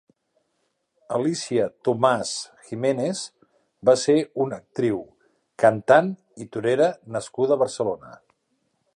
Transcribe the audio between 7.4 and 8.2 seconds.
a Barcelona.